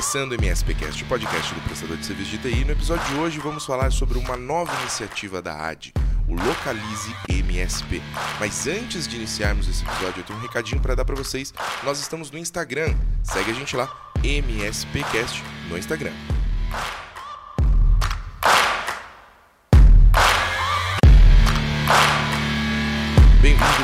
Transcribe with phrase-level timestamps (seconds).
[0.00, 2.64] começando o MSPcast, o podcast do prestador de serviço de TI.
[2.64, 5.92] No episódio de hoje vamos falar sobre uma nova iniciativa da AD,
[6.26, 8.00] o Localize MSP.
[8.40, 11.52] Mas antes de iniciarmos esse episódio, eu tenho um recadinho para dar para vocês.
[11.84, 12.94] Nós estamos no Instagram.
[13.22, 13.94] Segue a gente lá,
[14.24, 16.12] MSPcast no Instagram.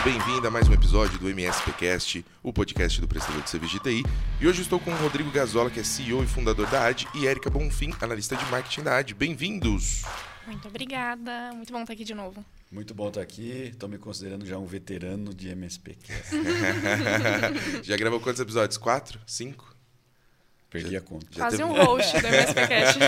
[0.07, 4.05] Bem-vindo, a mais um episódio do MSPcast, o podcast do prestador de serviço de TI.
[4.41, 7.27] E hoje estou com o Rodrigo Gazola, que é CEO e fundador da AD, e
[7.27, 9.15] Érica Bonfim, analista de marketing da AD.
[9.15, 10.05] Bem-vindos!
[10.47, 12.45] Muito obrigada, muito bom estar aqui de novo.
[12.71, 16.37] Muito bom estar aqui, estou me considerando já um veterano de MSPcast.
[17.83, 18.79] já gravou quantos episódios?
[18.79, 19.19] Quatro?
[19.27, 19.75] Cinco?
[20.71, 21.27] Perdi Já- a conta.
[21.33, 22.99] já Quase teve- um host do MSPcast.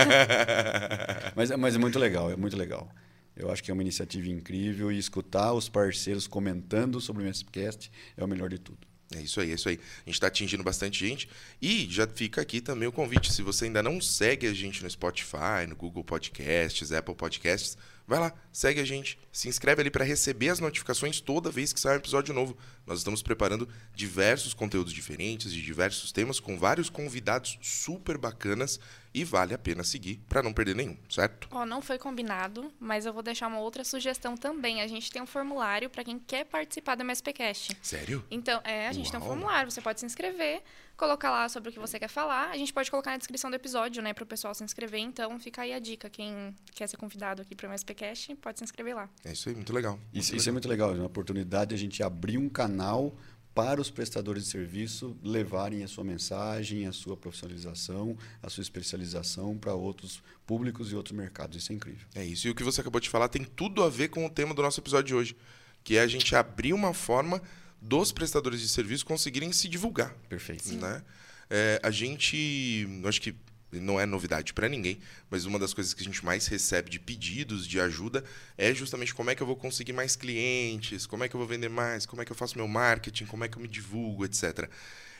[1.33, 2.91] Mas, mas é muito legal, é muito legal.
[3.39, 7.89] Eu acho que é uma iniciativa incrível e escutar os parceiros comentando sobre o MSPcast
[8.17, 8.89] é o melhor de tudo.
[9.15, 9.79] É isso aí, é isso aí.
[9.79, 11.27] A gente está atingindo bastante gente.
[11.59, 13.33] E já fica aqui também o convite.
[13.33, 17.75] Se você ainda não segue a gente no Spotify, no Google Podcasts, Apple Podcasts,
[18.09, 19.19] vai lá, segue a gente.
[19.31, 22.57] Se inscreve ali para receber as notificações toda vez que sai um episódio novo.
[22.85, 28.79] Nós estamos preparando diversos conteúdos diferentes, de diversos temas, com vários convidados super bacanas.
[29.11, 31.47] E vale a pena seguir para não perder nenhum, certo?
[31.51, 34.81] Ó, não foi combinado, mas eu vou deixar uma outra sugestão também.
[34.81, 37.75] A gente tem um formulário para quem quer participar do MSPcast.
[37.81, 38.23] Sério?
[38.29, 39.31] Então, é, a gente tem um Uau.
[39.31, 40.61] formulário, você pode se inscrever,
[40.99, 42.49] colocar lá sobre o que você quer falar.
[42.49, 44.99] A gente pode colocar na descrição do episódio, né, para o pessoal se inscrever.
[44.99, 46.09] Então, fica aí a dica.
[46.09, 49.09] Quem quer ser convidado aqui para o MSPcast, pode se inscrever lá.
[49.23, 49.97] É isso aí, muito legal.
[50.13, 53.15] Isso, Muito isso é muito legal, é uma oportunidade de a gente abrir um canal
[53.55, 59.57] para os prestadores de serviço levarem a sua mensagem, a sua profissionalização, a sua especialização
[59.57, 61.57] para outros públicos e outros mercados.
[61.57, 62.07] Isso é incrível.
[62.15, 62.47] É isso.
[62.47, 64.61] E o que você acabou de falar tem tudo a ver com o tema do
[64.61, 65.37] nosso episódio de hoje,
[65.83, 67.41] que é a gente abrir uma forma
[67.81, 70.73] dos prestadores de serviço conseguirem se divulgar, Perfeito.
[70.73, 71.03] né?
[71.49, 73.35] É, a gente, acho que
[73.71, 74.99] não é novidade para ninguém,
[75.29, 78.23] mas uma das coisas que a gente mais recebe de pedidos de ajuda
[78.57, 81.47] é justamente como é que eu vou conseguir mais clientes, como é que eu vou
[81.47, 84.25] vender mais, como é que eu faço meu marketing, como é que eu me divulgo,
[84.25, 84.69] etc.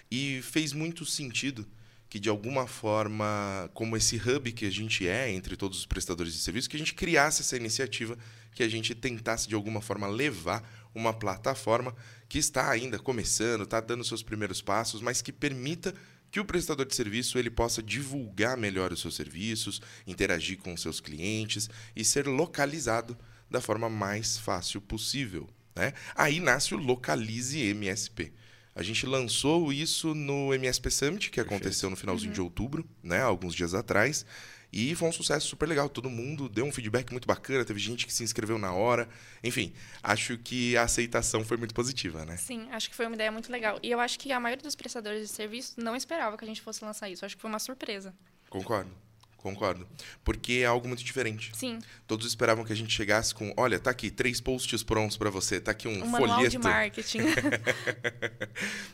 [0.09, 1.67] E fez muito sentido
[2.09, 6.33] que de alguma forma, como esse hub que a gente é entre todos os prestadores
[6.33, 8.17] de serviço, que a gente criasse essa iniciativa,
[8.51, 11.95] que a gente tentasse de alguma forma levar uma plataforma
[12.29, 15.93] que está ainda começando, está dando seus primeiros passos, mas que permita
[16.31, 20.81] que o prestador de serviço ele possa divulgar melhor os seus serviços, interagir com os
[20.81, 23.17] seus clientes e ser localizado
[23.49, 25.49] da forma mais fácil possível.
[25.75, 25.93] Né?
[26.15, 28.31] Aí nasce o Localize MSP.
[28.75, 33.53] A gente lançou isso no MSP Summit, que aconteceu no finalzinho de outubro, né, alguns
[33.55, 34.25] dias atrás,
[34.71, 35.89] e foi um sucesso super legal.
[35.89, 39.09] Todo mundo deu um feedback muito bacana, teve gente que se inscreveu na hora.
[39.43, 42.37] Enfim, acho que a aceitação foi muito positiva, né?
[42.37, 43.79] Sim, acho que foi uma ideia muito legal.
[43.81, 46.61] E eu acho que a maioria dos prestadores de serviço não esperava que a gente
[46.61, 47.25] fosse lançar isso.
[47.25, 48.13] Acho que foi uma surpresa.
[48.49, 48.91] Concordo.
[49.37, 49.87] Concordo.
[50.23, 51.51] Porque é algo muito diferente.
[51.55, 55.29] Sim, Todos esperavam que a gente chegasse com, olha, tá aqui três posts prontos para
[55.29, 56.59] você, tá aqui um, um manual de folheto.
[56.59, 57.19] marketing.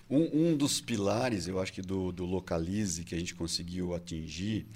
[0.07, 4.67] Um, um dos pilares, eu acho que do, do Localize que a gente conseguiu atingir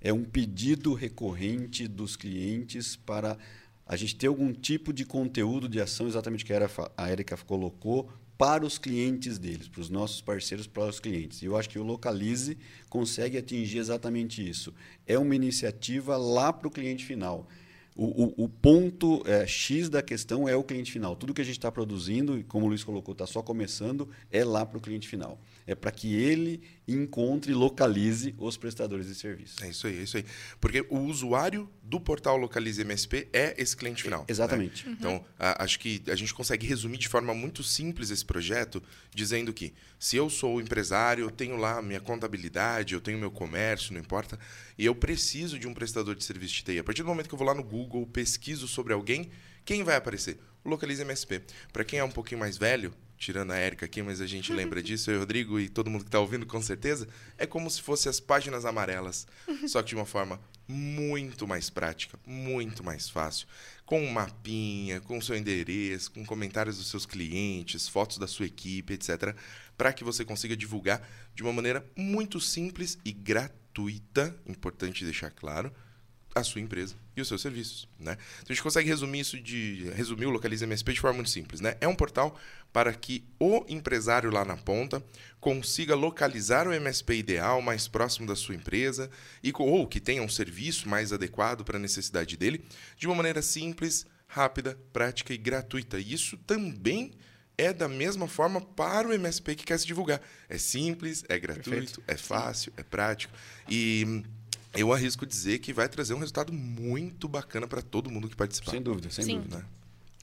[0.00, 3.36] é um pedido recorrente dos clientes para
[3.86, 8.64] a gente ter algum tipo de conteúdo de ação, exatamente que a Erika colocou, para
[8.64, 11.42] os clientes deles, para os nossos parceiros, para os clientes.
[11.42, 12.56] E eu acho que o Localize
[12.88, 14.72] consegue atingir exatamente isso.
[15.06, 17.48] É uma iniciativa lá para o cliente final.
[18.00, 21.16] O, o- o ponto é, X da questão é o cliente final.
[21.16, 24.44] Tudo que a gente está produzindo, e como o Luiz colocou, está só começando, é
[24.44, 25.36] lá para o cliente final.
[25.66, 29.64] É para que ele encontre e localize os prestadores de serviço.
[29.64, 30.24] É isso aí, é isso aí.
[30.60, 34.20] Porque o usuário do portal Localize MSP é esse cliente final.
[34.20, 34.26] né?
[34.28, 34.86] Exatamente.
[34.88, 38.82] Então, a- acho que a gente consegue resumir de forma muito simples esse projeto,
[39.14, 43.94] dizendo que se eu sou empresário, eu tenho lá minha contabilidade, eu tenho meu comércio,
[43.94, 44.38] não importa,
[44.76, 46.78] e eu preciso de um prestador de serviço de TI.
[46.78, 49.30] A partir do momento que eu vou lá no Google, pesquiso sobre alguém,
[49.64, 50.38] quem vai aparecer?
[50.62, 51.40] O Localize MSP.
[51.72, 54.82] Para quem é um pouquinho mais velho, tirando a Érica aqui, mas a gente lembra
[54.82, 57.68] disso, eu e o Rodrigo e todo mundo que está ouvindo com certeza, é como
[57.68, 59.26] se fosse as páginas amarelas,
[59.66, 63.48] só que de uma forma muito mais prática, muito mais fácil,
[63.84, 68.46] com um mapinha, com o seu endereço, com comentários dos seus clientes, fotos da sua
[68.46, 69.34] equipe, etc,
[69.76, 75.72] para que você consiga divulgar de uma maneira muito simples e gratuita, importante deixar claro,
[76.38, 78.16] a sua empresa e os seus serviços, né?
[78.36, 81.60] Então a gente consegue resumir isso de resumir o Localiza MSP de forma muito simples,
[81.60, 81.76] né?
[81.80, 82.38] É um portal
[82.72, 85.02] para que o empresário lá na ponta
[85.40, 89.10] consiga localizar o MSP ideal mais próximo da sua empresa
[89.42, 92.64] e ou que tenha um serviço mais adequado para a necessidade dele,
[92.96, 95.98] de uma maneira simples, rápida, prática e gratuita.
[95.98, 97.12] E isso também
[97.58, 100.22] é da mesma forma para o MSP que quer se divulgar.
[100.48, 102.02] É simples, é gratuito, Perfeito.
[102.06, 103.34] é fácil, é prático.
[103.68, 104.22] E
[104.80, 108.70] eu arrisco dizer que vai trazer um resultado muito bacana para todo mundo que participar.
[108.70, 109.36] Sem dúvida, sem Sim.
[109.38, 109.58] dúvida.
[109.58, 109.64] Né?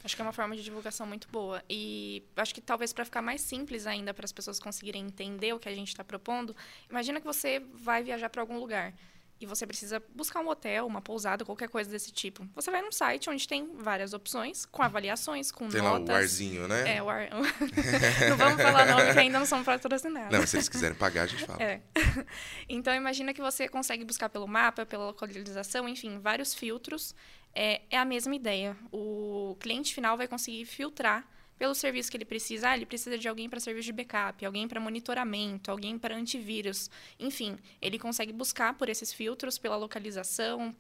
[0.03, 1.63] Acho que é uma forma de divulgação muito boa.
[1.67, 5.59] E acho que talvez para ficar mais simples ainda, para as pessoas conseguirem entender o
[5.59, 6.55] que a gente está propondo,
[6.87, 8.93] imagina que você vai viajar para algum lugar
[9.39, 12.47] e você precisa buscar um hotel, uma pousada, qualquer coisa desse tipo.
[12.55, 16.05] Você vai num site onde tem várias opções, com avaliações, com tem notas.
[16.05, 16.95] Tem lá o arzinho, né?
[16.95, 17.29] É, o ar...
[18.29, 20.31] não vamos falar nome que ainda não somos patrocinados.
[20.31, 21.61] Não, se eles quiserem pagar, a gente fala.
[21.61, 21.81] É.
[22.67, 27.13] Então, imagina que você consegue buscar pelo mapa, pela localização, enfim, vários filtros.
[27.53, 28.75] É, é a mesma ideia.
[28.91, 31.27] O cliente final vai conseguir filtrar
[31.57, 32.69] pelo serviço que ele precisa.
[32.69, 36.89] Ah, ele precisa de alguém para serviço de backup, alguém para monitoramento, alguém para antivírus.
[37.19, 40.75] Enfim, ele consegue buscar por esses filtros, pela localização,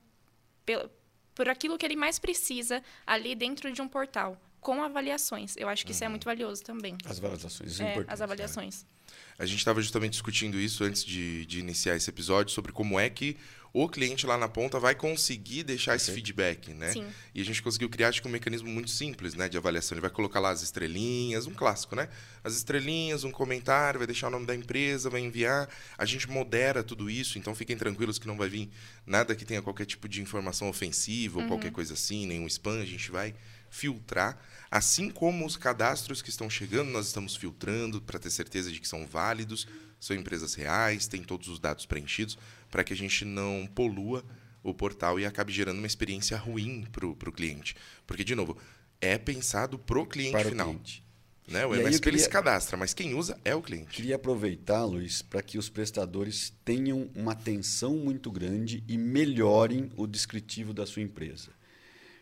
[1.33, 5.53] por aquilo que ele mais precisa ali dentro de um portal, com avaliações.
[5.57, 5.95] Eu acho que uhum.
[5.95, 6.11] isso é uhum.
[6.13, 6.97] muito valioso também.
[7.05, 8.81] As avaliações, é, é As avaliações.
[8.81, 9.13] Né?
[9.37, 13.07] A gente estava justamente discutindo isso antes de, de iniciar esse episódio, sobre como é
[13.07, 13.37] que
[13.71, 16.93] o cliente lá na ponta vai conseguir deixar esse feedback, né?
[16.93, 17.05] Sim.
[17.35, 19.95] E a gente conseguiu criar acho que um mecanismo muito simples, né, de avaliação.
[19.95, 22.09] Ele vai colocar lá as estrelinhas, um clássico, né?
[22.43, 25.69] As estrelinhas, um comentário, vai deixar o nome da empresa, vai enviar.
[25.95, 28.71] A gente modera tudo isso, então fiquem tranquilos que não vai vir
[29.05, 31.49] nada que tenha qualquer tipo de informação ofensiva ou uhum.
[31.49, 33.35] qualquer coisa assim, nenhum spam, a gente vai
[33.75, 34.37] filtrar.
[34.71, 38.87] Assim como os cadastros que estão chegando, nós estamos filtrando para ter certeza de que
[38.87, 39.67] são válidos,
[39.99, 42.37] são empresas reais, têm todos os dados preenchidos
[42.71, 44.23] para que a gente não polua
[44.63, 47.75] o portal e acabe gerando uma experiência ruim para o cliente.
[48.07, 48.57] Porque, de novo,
[48.99, 50.69] é pensado para o cliente final.
[50.69, 51.03] Cliente.
[51.47, 51.63] Né?
[51.65, 53.91] O e MSP queria, ele se cadastra, mas quem usa é o cliente.
[53.91, 60.07] Queria aproveitar, Luiz, para que os prestadores tenham uma atenção muito grande e melhorem o
[60.07, 61.51] descritivo da sua empresa.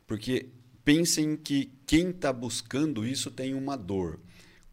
[0.06, 0.50] Porque
[0.84, 4.20] pensem que quem está buscando isso tem uma dor.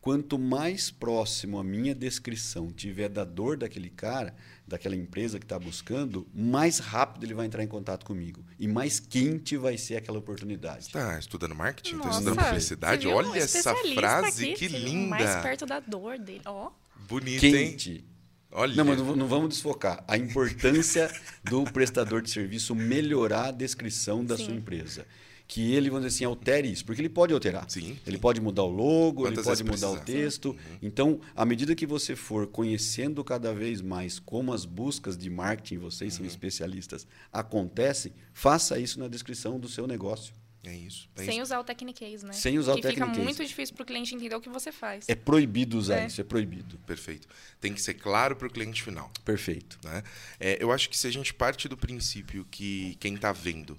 [0.00, 4.34] Quanto mais próximo a minha descrição tiver da dor daquele cara,
[4.66, 8.42] daquela empresa que está buscando, mais rápido ele vai entrar em contato comigo.
[8.58, 10.86] E mais quente vai ser aquela oportunidade.
[10.86, 11.96] Está estudando marketing?
[11.96, 13.08] Está estudando publicidade?
[13.08, 15.10] Olha essa frase, aqui, que linda!
[15.10, 16.40] Mais perto da dor dele.
[16.46, 16.68] Ó.
[16.68, 17.02] Oh.
[17.06, 17.90] Bonito, Quente.
[17.90, 18.04] Hein?
[18.52, 18.74] Olha.
[18.74, 20.02] Não, mas não vamos desfocar.
[20.08, 21.10] A importância
[21.44, 24.46] do prestador de serviço melhorar a descrição da Sim.
[24.46, 25.06] sua empresa
[25.50, 27.68] que ele, vamos dizer assim, altere isso, porque ele pode alterar.
[27.68, 30.00] Sim, ele pode mudar o logo, Quantas ele pode mudar precisar.
[30.00, 30.50] o texto.
[30.50, 30.78] Uhum.
[30.80, 35.78] Então, à medida que você for conhecendo cada vez mais como as buscas de marketing,
[35.78, 36.18] vocês uhum.
[36.18, 40.32] são especialistas, acontecem, faça isso na descrição do seu negócio.
[40.62, 41.08] É isso.
[41.16, 41.42] É Sem isso.
[41.42, 42.32] usar o Technicase, né?
[42.32, 43.10] Sem usar que o Technicase.
[43.10, 45.08] fica muito difícil para o cliente entender o que você faz.
[45.08, 46.06] É proibido usar é.
[46.06, 46.78] isso, é proibido.
[46.86, 47.26] Perfeito.
[47.60, 49.10] Tem que ser claro para o cliente final.
[49.24, 49.80] Perfeito.
[49.82, 50.04] Né?
[50.38, 53.76] É, eu acho que se a gente parte do princípio que quem está vendo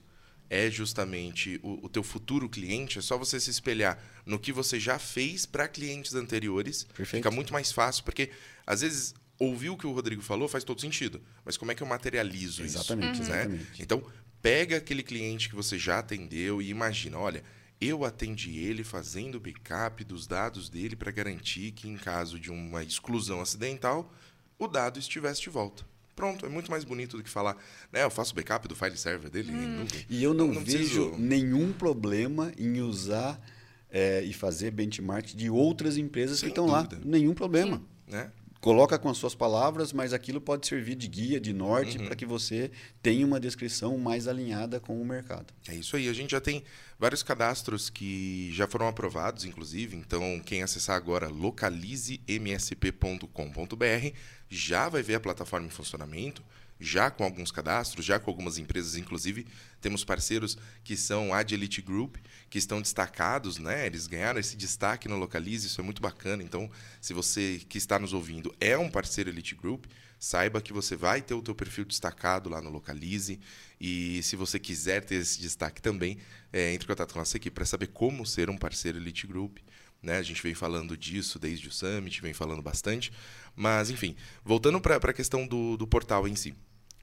[0.51, 4.77] é justamente o, o teu futuro cliente, é só você se espelhar no que você
[4.77, 6.83] já fez para clientes anteriores.
[6.83, 7.23] Perfeito.
[7.23, 8.29] Fica muito mais fácil, porque
[8.67, 11.21] às vezes ouvir o que o Rodrigo falou faz todo sentido.
[11.45, 13.31] Mas como é que eu materializo exatamente, isso?
[13.31, 13.37] Uhum.
[13.37, 13.81] Exatamente.
[13.81, 14.03] Então,
[14.41, 17.45] pega aquele cliente que você já atendeu e imagina, olha,
[17.79, 22.83] eu atendi ele fazendo backup dos dados dele para garantir que, em caso de uma
[22.83, 24.13] exclusão acidental,
[24.59, 25.85] o dado estivesse de volta.
[26.15, 27.57] Pronto, é muito mais bonito do que falar,
[27.91, 28.03] né?
[28.03, 29.51] Eu faço backup do file server dele.
[29.51, 29.85] Hum.
[30.09, 31.15] e eu não, não vejo preciso...
[31.17, 33.41] nenhum problema em usar
[33.89, 36.87] é, e fazer benchmark de outras empresas Sem que estão lá.
[37.03, 37.77] Nenhum problema.
[37.77, 38.11] Sim.
[38.11, 38.31] Né?
[38.61, 42.05] Coloca com as suas palavras, mas aquilo pode servir de guia, de norte, uhum.
[42.05, 42.69] para que você
[43.01, 45.51] tenha uma descrição mais alinhada com o mercado.
[45.67, 46.07] É isso aí.
[46.07, 46.63] A gente já tem
[46.99, 49.97] vários cadastros que já foram aprovados, inclusive.
[49.97, 54.15] Então, quem acessar agora localizemsp.com.br
[54.47, 56.43] já vai ver a plataforma em funcionamento,
[56.81, 59.45] já com alguns cadastros, já com algumas empresas, inclusive
[59.79, 62.17] temos parceiros que são a de Elite Group,
[62.49, 63.85] que estão destacados, né?
[63.85, 66.43] Eles ganharam esse destaque no Localize, isso é muito bacana.
[66.43, 66.69] Então,
[66.99, 69.85] se você que está nos ouvindo é um parceiro Elite Group,
[70.19, 73.39] saiba que você vai ter o teu perfil destacado lá no Localize.
[73.79, 76.19] E se você quiser ter esse destaque também,
[76.53, 79.25] é, entre em contato com a nossa equipe para saber como ser um parceiro Elite
[79.25, 79.57] Group.
[80.01, 80.17] Né?
[80.17, 83.11] A gente vem falando disso desde o Summit, vem falando bastante.
[83.55, 86.55] Mas, enfim, voltando para a questão do, do portal em si.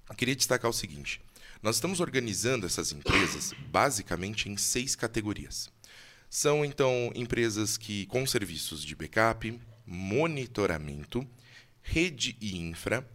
[0.09, 1.21] Eu queria destacar o seguinte:
[1.63, 5.71] nós estamos organizando essas empresas basicamente em seis categorias.
[6.31, 11.27] São, então, empresas que com serviços de backup, monitoramento,
[11.81, 13.09] rede e infra,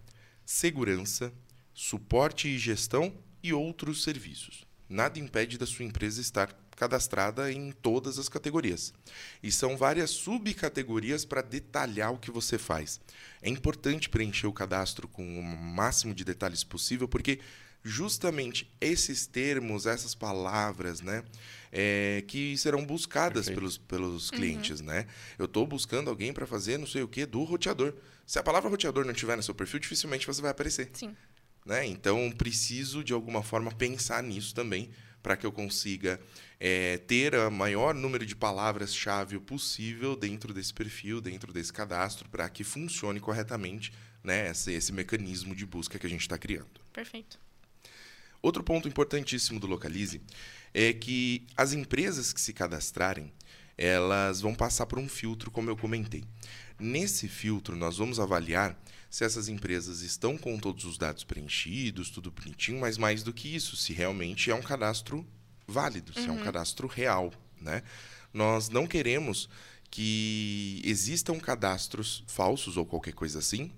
[0.46, 1.32] segurança,
[1.74, 4.64] suporte e gestão e outros serviços.
[4.90, 8.94] Nada impede da sua empresa estar cadastrada em todas as categorias.
[9.42, 13.00] E são várias subcategorias para detalhar o que você faz.
[13.42, 17.40] É importante preencher o cadastro com o máximo de detalhes possível, porque
[17.84, 21.24] justamente esses termos, essas palavras, né?
[21.72, 23.60] É, que serão buscadas Perfeito.
[23.60, 25.08] pelos, pelos clientes, né?
[25.38, 27.94] Eu estou buscando alguém para fazer não sei o que do roteador.
[28.26, 30.92] Se a palavra roteador não tiver no seu perfil, dificilmente você vai aparecer.
[30.94, 31.16] Sim.
[31.66, 31.86] Né?
[31.88, 34.90] Então, preciso, de alguma forma, pensar nisso também
[35.24, 36.20] para que eu consiga
[36.60, 42.50] é, ter o maior número de palavras-chave possível dentro desse perfil, dentro desse cadastro, para
[42.50, 46.82] que funcione corretamente né, esse, esse mecanismo de busca que a gente está criando.
[46.92, 47.40] Perfeito.
[48.42, 50.22] Outro ponto importantíssimo do Localize
[50.74, 53.32] é que as empresas que se cadastrarem,
[53.78, 56.26] elas vão passar por um filtro, como eu comentei.
[56.78, 58.78] Nesse filtro, nós vamos avaliar
[59.14, 63.56] se essas empresas estão com todos os dados preenchidos, tudo bonitinho, mas mais do que
[63.56, 65.24] isso, se realmente é um cadastro
[65.68, 67.32] válido, se é um cadastro real.
[67.62, 67.84] Né?
[68.34, 69.48] Nós não queremos
[69.92, 73.72] que existam cadastros falsos ou qualquer coisa assim,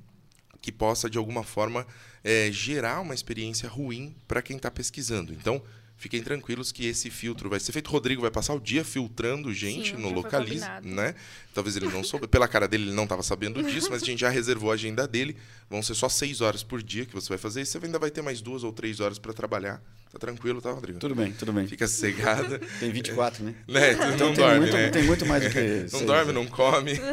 [0.62, 1.86] que possa, de alguma forma,
[2.24, 5.34] é, gerar uma experiência ruim para quem está pesquisando.
[5.34, 5.62] Então,
[5.98, 7.90] fiquem tranquilos que esse filtro vai ser feito.
[7.90, 10.88] Rodrigo vai passar o dia filtrando gente Sim, no Localize, combinado.
[10.88, 11.16] né?
[11.54, 12.28] Talvez ele não soube.
[12.28, 15.08] Pela cara dele, ele não estava sabendo disso, mas a gente já reservou a agenda
[15.08, 15.36] dele.
[15.70, 17.62] Vão ser só seis horas por dia que você vai fazer.
[17.62, 19.82] E você ainda vai ter mais duas ou três horas para trabalhar.
[20.12, 20.98] Tá tranquilo, tá, Rodrigo?
[21.00, 21.68] Tudo bem, tudo bem.
[21.68, 22.60] Fica sossegada.
[22.80, 23.56] Tem 24, né?
[23.68, 23.94] né?
[23.96, 24.90] Tu não Então tem dorme, muito, né?
[24.90, 26.34] Tem muito mais do que Não seis, dorme, né?
[26.34, 26.94] não come.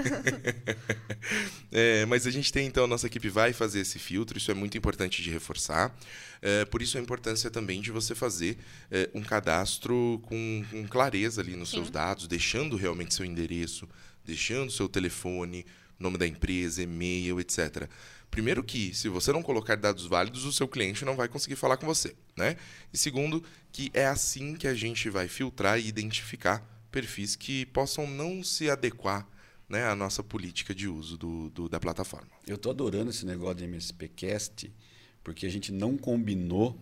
[1.74, 4.54] É, mas a gente tem, então, a nossa equipe vai fazer esse filtro, isso é
[4.54, 5.96] muito importante de reforçar.
[6.42, 8.58] É, por isso a importância também de você fazer
[8.90, 11.76] é, um cadastro com, com clareza ali nos Sim.
[11.76, 13.88] seus dados, deixando realmente seu endereço,
[14.24, 15.64] deixando seu telefone,
[15.98, 17.88] nome da empresa, e-mail, etc.
[18.32, 21.76] Primeiro que, se você não colocar dados válidos, o seu cliente não vai conseguir falar
[21.76, 22.56] com você, né?
[22.92, 28.06] E segundo, que é assim que a gente vai filtrar e identificar perfis que possam
[28.06, 29.28] não se adequar
[29.68, 32.26] né, à nossa política de uso do, do- da plataforma.
[32.46, 34.72] Eu tô adorando esse negócio de MSPcast,
[35.22, 36.78] porque a gente não combinou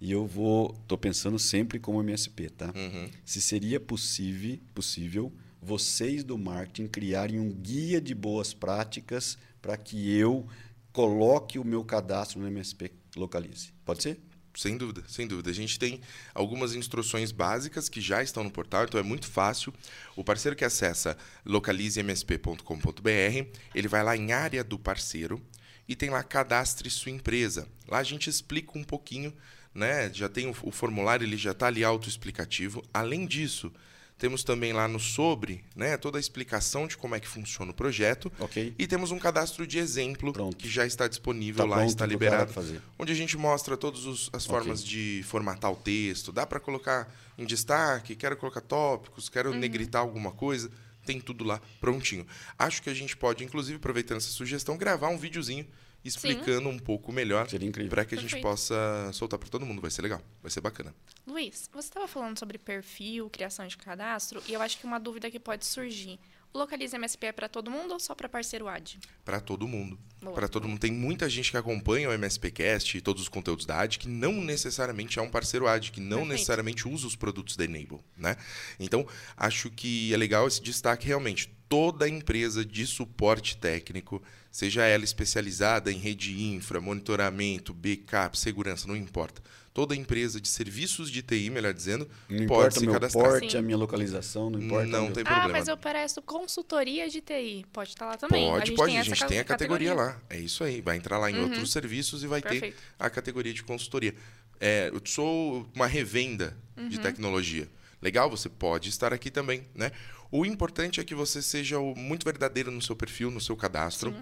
[0.00, 2.72] e eu vou tô pensando sempre como MSP, tá?
[2.74, 3.10] Uhum.
[3.24, 5.32] Se seria possível, possível
[5.62, 10.46] vocês do marketing criarem um guia de boas práticas para que eu
[10.94, 13.74] coloque o meu cadastro no MSP Localize.
[13.84, 14.20] Pode ser?
[14.54, 15.50] Sem dúvida, sem dúvida.
[15.50, 16.00] A gente tem
[16.32, 19.74] algumas instruções básicas que já estão no portal, então é muito fácil.
[20.14, 25.42] O parceiro que acessa localizemsp.com.br, ele vai lá em área do parceiro
[25.88, 27.66] e tem lá cadastre sua empresa.
[27.88, 29.34] Lá a gente explica um pouquinho,
[29.74, 30.14] né?
[30.14, 32.84] Já tem o, o formulário, ele já está ali autoexplicativo.
[32.94, 33.72] Além disso,
[34.16, 37.74] temos também lá no sobre, né, toda a explicação de como é que funciona o
[37.74, 38.32] projeto.
[38.38, 38.74] Ok?
[38.78, 40.56] E temos um cadastro de exemplo Pronto.
[40.56, 42.80] que já está disponível Tá lá, pronto está liberado fazer.
[42.98, 46.32] onde a gente mostra todas as formas de formatar o texto.
[46.32, 50.70] Dá para colocar em destaque, quero colocar tópicos, quero negritar alguma coisa.
[51.04, 52.26] Tem tudo lá prontinho.
[52.58, 55.66] Acho que a gente pode, inclusive, aproveitando essa sugestão, gravar um videozinho
[56.04, 57.46] explicando um pouco melhor
[57.88, 58.42] para que a gente Perfeito.
[58.42, 59.80] possa soltar para todo mundo.
[59.80, 60.94] Vai ser legal, vai ser bacana.
[61.26, 65.30] Luiz, você estava falando sobre perfil, criação de cadastro, e eu acho que uma dúvida
[65.30, 66.18] que pode surgir.
[66.54, 69.00] O Localize MSP é para todo mundo ou só para parceiro AD?
[69.24, 69.98] Para todo mundo.
[70.32, 70.78] Para todo mundo.
[70.78, 74.34] Tem muita gente que acompanha o MSPcast e todos os conteúdos da AD que não
[74.34, 76.32] necessariamente é um parceiro AD, que não Perfeito.
[76.32, 78.36] necessariamente usa os produtos da Enable, né?
[78.78, 79.04] Então,
[79.36, 81.52] acho que é legal esse destaque realmente.
[81.68, 88.94] Toda empresa de suporte técnico, seja ela especializada em rede infra, monitoramento, backup, segurança, não
[88.94, 89.42] importa.
[89.74, 93.24] Toda empresa de serviços de TI, melhor dizendo, Não pode importa o se meu cadastrar.
[93.28, 93.58] porte, Sim.
[93.58, 94.86] a minha localização, não importa.
[94.86, 95.48] Não tem Ah, problema.
[95.48, 97.66] mas eu presto consultoria de TI.
[97.72, 98.48] Pode estar lá também.
[98.48, 98.92] Pode, gente pode.
[98.92, 100.20] tem a gente tem a categoria, lá.
[100.30, 100.80] É isso aí.
[100.80, 102.76] Vai entrar lá em outros serviços e vai Perfeito.
[102.76, 104.14] ter a categoria de consultoria.
[104.60, 106.56] É, eu sou uma revenda
[106.88, 107.68] de tecnologia.
[108.00, 109.90] Legal, você pode estar aqui também, né?
[110.30, 114.14] O importante é que você seja muito verdadeiro no seu perfil, no seu cadastro,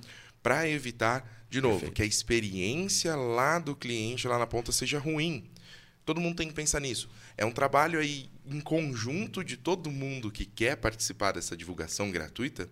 [0.43, 1.95] para evitar, de novo, Perfeito.
[1.97, 5.45] que a experiência lá do cliente, lá na ponta, seja ruim.
[6.03, 7.11] Todo mundo tem que pensar nisso.
[7.37, 12.71] É um trabalho aí em conjunto de todo mundo que quer participar dessa divulgação gratuita.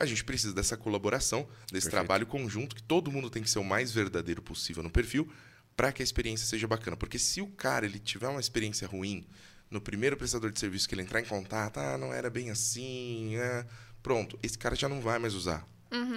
[0.00, 1.90] A gente precisa dessa colaboração, desse Perfeito.
[1.90, 5.30] trabalho conjunto, que todo mundo tem que ser o mais verdadeiro possível no perfil,
[5.76, 6.96] para que a experiência seja bacana.
[6.96, 9.26] Porque se o cara ele tiver uma experiência ruim
[9.70, 13.36] no primeiro prestador de serviço que ele entrar em contato, ah, não era bem assim,
[13.36, 13.66] ah",
[14.02, 15.66] pronto, esse cara já não vai mais usar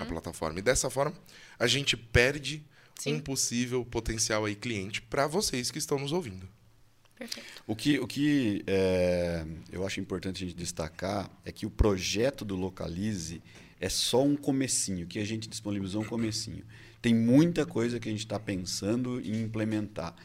[0.01, 0.59] a plataforma.
[0.59, 1.15] E dessa forma,
[1.59, 2.63] a gente perde
[2.99, 3.15] Sim.
[3.15, 6.47] um possível potencial aí cliente para vocês que estão nos ouvindo.
[7.17, 7.47] Perfeito.
[7.65, 12.43] O que, o que é, eu acho importante a gente destacar é que o projeto
[12.43, 13.41] do Localize
[13.79, 16.63] é só um comecinho, que a gente disponibilizou um comecinho.
[17.01, 20.15] Tem muita coisa que a gente está pensando em implementar.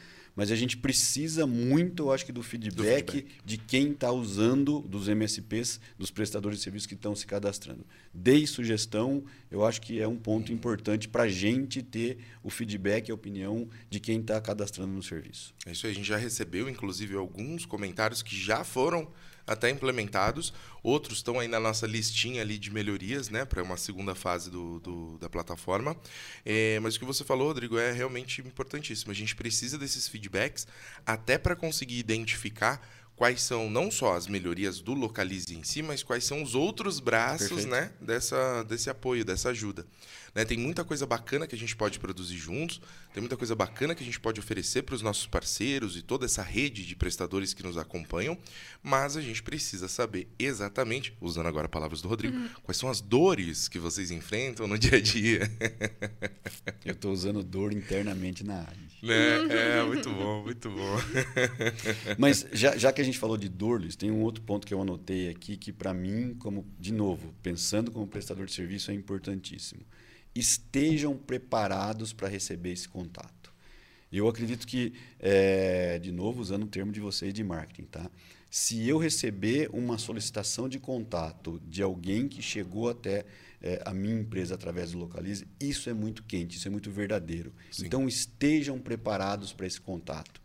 [0.41, 3.45] Mas a gente precisa muito, eu acho que, do feedback, do feedback.
[3.45, 7.85] de quem está usando, dos MSPs, dos prestadores de serviços que estão se cadastrando.
[8.11, 13.07] Dei sugestão, eu acho que é um ponto importante para a gente ter o feedback
[13.07, 15.53] e a opinião de quem está cadastrando no serviço.
[15.63, 19.09] É isso aí, a gente já recebeu, inclusive, alguns comentários que já foram
[19.51, 20.53] até implementados.
[20.81, 24.79] Outros estão aí na nossa listinha ali de melhorias, né, para uma segunda fase do,
[24.79, 25.95] do da plataforma.
[26.45, 29.11] É, mas o que você falou, Rodrigo, é realmente importantíssimo.
[29.11, 30.67] A gente precisa desses feedbacks
[31.05, 32.81] até para conseguir identificar
[33.21, 36.99] quais são não só as melhorias do Localize em si, mas quais são os outros
[36.99, 39.85] braços né, dessa, desse apoio, dessa ajuda.
[40.33, 40.45] Né?
[40.45, 42.81] Tem muita coisa bacana que a gente pode produzir juntos,
[43.13, 46.25] tem muita coisa bacana que a gente pode oferecer para os nossos parceiros e toda
[46.25, 48.37] essa rede de prestadores que nos acompanham,
[48.81, 52.49] mas a gente precisa saber exatamente, usando agora palavras do Rodrigo, uhum.
[52.63, 55.51] quais são as dores que vocês enfrentam no dia a dia.
[56.85, 58.91] Eu estou usando dor internamente na área.
[59.03, 59.79] Né?
[59.79, 60.97] É, muito bom, muito bom.
[62.17, 64.81] Mas já, já que a gente falou de dor, tem um outro ponto que eu
[64.81, 69.81] anotei aqui que, para mim, como de novo, pensando como prestador de serviço, é importantíssimo
[70.35, 73.51] estejam preparados para receber esse contato.
[74.11, 78.11] Eu acredito que, é, de novo, usando o termo de vocês de marketing, tá?
[78.49, 83.23] Se eu receber uma solicitação de contato de alguém que chegou até
[83.61, 87.53] é, a minha empresa através do Localize, isso é muito quente, isso é muito verdadeiro.
[87.71, 87.85] Sim.
[87.85, 90.40] Então estejam preparados para esse contato.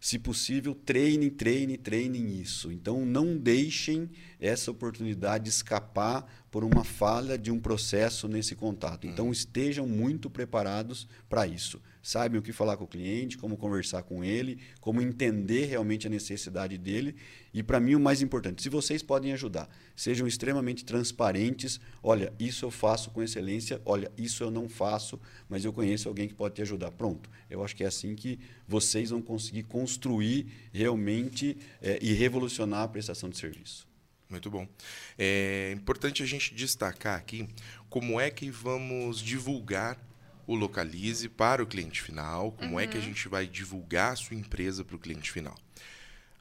[0.00, 2.72] Se possível, treine, treine, treinem isso.
[2.72, 4.08] Então não deixem
[4.40, 9.06] essa oportunidade escapar por uma falha de um processo nesse contato.
[9.06, 9.32] Então uhum.
[9.32, 11.82] estejam muito preparados para isso.
[12.02, 16.10] Saibam o que falar com o cliente, como conversar com ele, como entender realmente a
[16.10, 17.14] necessidade dele.
[17.52, 21.80] E para mim o mais importante, se vocês podem ajudar, sejam extremamente transparentes.
[22.02, 23.80] Olha, isso eu faço com excelência.
[23.84, 26.90] Olha, isso eu não faço, mas eu conheço alguém que pode te ajudar.
[26.90, 27.28] Pronto.
[27.50, 32.88] Eu acho que é assim que vocês vão conseguir construir realmente é, e revolucionar a
[32.88, 33.90] prestação de serviço.
[34.30, 34.66] Muito bom.
[35.18, 37.48] É importante a gente destacar aqui
[37.88, 39.98] como é que vamos divulgar
[40.50, 42.80] o Localize para o cliente final, como uhum.
[42.80, 43.06] é que a uhum.
[43.06, 45.56] gente vai divulgar a sua empresa para o cliente final.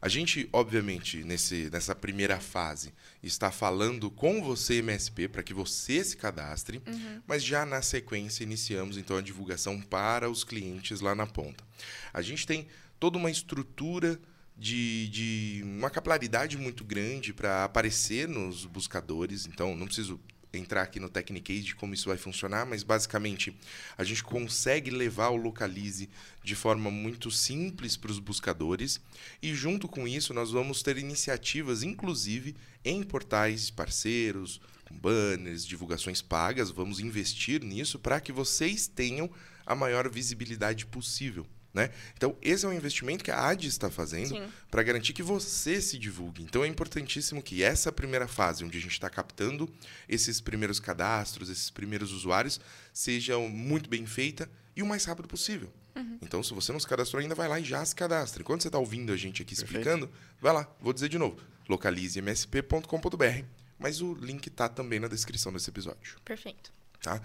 [0.02, 6.04] A gente, obviamente, nesse, nessa primeira fase, está falando com você, MSP, para que você
[6.04, 7.22] se cadastre, uhum.
[7.28, 11.64] mas já na sequência iniciamos então a divulgação para os clientes lá na ponta.
[12.12, 12.66] A gente tem
[13.00, 14.20] toda uma estrutura
[14.58, 19.46] de, de uma capilaridade muito grande para aparecer nos buscadores.
[19.46, 20.20] Então, não preciso
[20.54, 23.56] entrar aqui no Technicade de como isso vai funcionar, mas basicamente
[23.98, 26.10] a gente consegue levar o Localize
[26.44, 29.00] de forma muito simples para os buscadores
[29.42, 34.60] e junto com isso nós vamos ter iniciativas, inclusive em portais parceiros,
[34.92, 39.30] banners, divulgações pagas, vamos investir nisso para que vocês tenham
[39.66, 41.46] a maior visibilidade possível.
[41.74, 41.92] Né?
[42.16, 46.00] Então, esse é um investimento que a AD está fazendo para garantir que você se
[46.00, 46.42] divulgue.
[46.42, 49.72] Então, é importantíssimo que essa primeira fase, onde a gente está captando
[50.08, 52.60] esses primeiros cadastros, esses primeiros usuários,
[52.92, 55.72] seja muito bem feita e o mais rápido possível.
[55.96, 56.18] Uhum.
[56.22, 58.44] Então, se você não se cadastrou ainda, vai lá e já se cadastre.
[58.44, 59.78] Quando você está ouvindo a gente aqui Perfeito.
[59.78, 60.10] explicando,
[60.42, 60.68] vai lá.
[60.82, 63.46] Vou dizer de novo: localizemsp.com.br.
[63.78, 66.18] Mas o link está também na descrição desse episódio.
[66.26, 66.74] Perfeito.
[67.02, 67.22] Tá?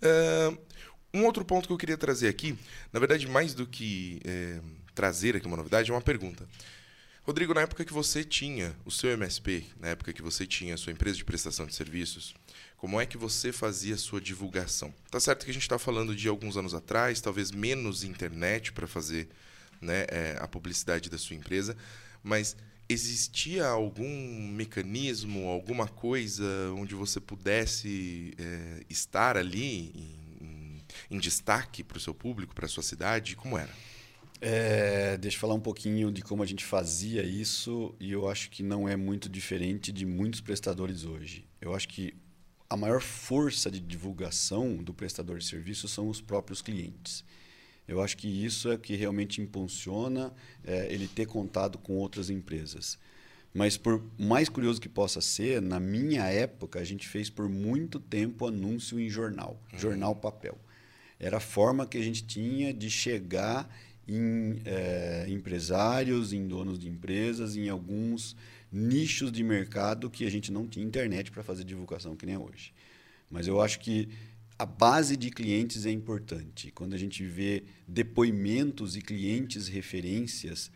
[0.00, 0.58] Uh,
[1.16, 2.58] um outro ponto que eu queria trazer aqui,
[2.92, 4.60] na verdade, mais do que é,
[4.94, 6.46] trazer aqui uma novidade, é uma pergunta.
[7.22, 10.76] Rodrigo, na época que você tinha o seu MSP, na época que você tinha a
[10.76, 12.34] sua empresa de prestação de serviços,
[12.76, 14.94] como é que você fazia a sua divulgação?
[15.10, 18.86] Tá certo que a gente está falando de alguns anos atrás, talvez menos internet para
[18.86, 19.28] fazer
[19.80, 21.76] né, é, a publicidade da sua empresa,
[22.22, 22.56] mas
[22.88, 26.44] existia algum mecanismo, alguma coisa
[26.76, 30.25] onde você pudesse é, estar ali em
[31.10, 33.36] em destaque para o seu público, para a sua cidade?
[33.36, 33.70] Como era?
[34.40, 38.50] É, deixa eu falar um pouquinho de como a gente fazia isso e eu acho
[38.50, 41.46] que não é muito diferente de muitos prestadores hoje.
[41.60, 42.14] Eu acho que
[42.68, 47.24] a maior força de divulgação do prestador de serviço são os próprios clientes.
[47.88, 50.32] Eu acho que isso é que realmente impulsiona
[50.64, 52.98] é, ele ter contato com outras empresas.
[53.54, 57.98] Mas por mais curioso que possa ser, na minha época a gente fez por muito
[57.98, 59.78] tempo anúncio em jornal, uhum.
[59.78, 60.58] jornal papel.
[61.18, 63.68] Era a forma que a gente tinha de chegar
[64.06, 68.36] em é, empresários, em donos de empresas, em alguns
[68.70, 72.72] nichos de mercado que a gente não tinha internet para fazer divulgação, que nem hoje.
[73.30, 74.08] Mas eu acho que
[74.58, 76.70] a base de clientes é importante.
[76.70, 80.70] Quando a gente vê depoimentos e clientes referências,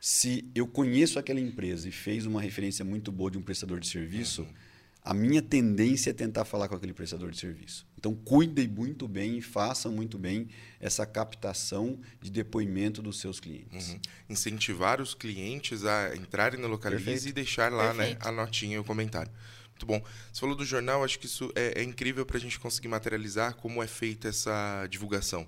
[0.00, 3.86] se eu conheço aquela empresa e fez uma referência muito boa de um prestador de
[3.86, 4.71] serviço, uhum
[5.04, 7.86] a minha tendência é tentar falar com aquele prestador de serviço.
[7.98, 10.48] Então, cuidem muito bem e façam muito bem
[10.80, 13.90] essa captação de depoimento dos seus clientes.
[13.90, 14.00] Uhum.
[14.30, 17.28] Incentivar os clientes a entrarem no Localize Perfeito.
[17.28, 19.30] e deixar lá né, a notinha e o comentário.
[19.70, 20.00] Muito bom.
[20.32, 23.56] Você falou do jornal, acho que isso é, é incrível para a gente conseguir materializar
[23.56, 25.46] como é feita essa divulgação.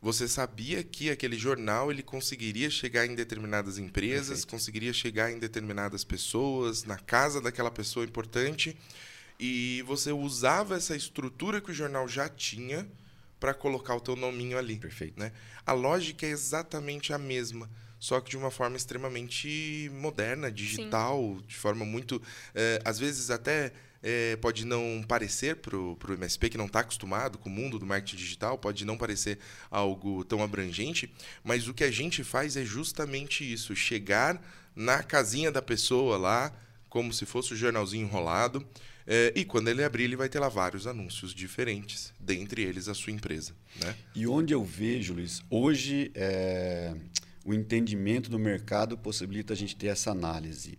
[0.00, 4.48] Você sabia que aquele jornal ele conseguiria chegar em determinadas empresas, Perfeito.
[4.48, 8.76] conseguiria chegar em determinadas pessoas, na casa daquela pessoa importante,
[9.40, 12.86] e você usava essa estrutura que o jornal já tinha
[13.40, 14.76] para colocar o teu nominho ali.
[14.76, 15.18] Perfeito.
[15.18, 15.32] Né?
[15.66, 21.44] A lógica é exatamente a mesma, só que de uma forma extremamente moderna, digital, Sim.
[21.46, 22.22] de forma muito,
[22.54, 27.38] é, às vezes até é, pode não parecer para o MSP que não está acostumado
[27.38, 29.38] com o mundo do marketing digital, pode não parecer
[29.70, 34.40] algo tão abrangente, mas o que a gente faz é justamente isso: chegar
[34.74, 36.52] na casinha da pessoa lá,
[36.88, 38.66] como se fosse o um jornalzinho enrolado.
[39.10, 42.94] É, e quando ele abrir, ele vai ter lá vários anúncios diferentes, dentre eles a
[42.94, 43.54] sua empresa.
[43.82, 43.96] Né?
[44.14, 46.94] E onde eu vejo, Luiz, hoje é,
[47.42, 50.78] o entendimento do mercado possibilita a gente ter essa análise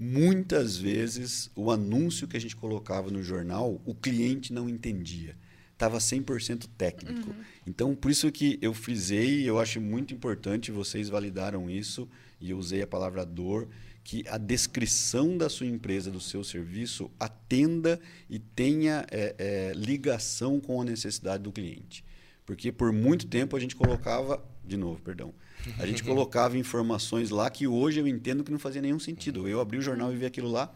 [0.00, 5.36] muitas vezes o anúncio que a gente colocava no jornal, o cliente não entendia.
[5.74, 7.28] Estava 100% técnico.
[7.28, 7.36] Uhum.
[7.66, 12.08] Então, por isso que eu frisei, eu acho muito importante, vocês validaram isso,
[12.40, 13.68] e eu usei a palavra dor,
[14.02, 20.58] que a descrição da sua empresa, do seu serviço, atenda e tenha é, é, ligação
[20.58, 22.02] com a necessidade do cliente.
[22.46, 25.34] Porque por muito tempo a gente colocava, de novo, perdão,
[25.78, 29.48] a gente colocava informações lá que hoje eu entendo que não fazia nenhum sentido.
[29.48, 30.72] Eu abri o jornal e vi aquilo lá,